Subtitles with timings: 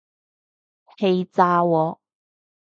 [0.97, 1.99] 氣炸鍋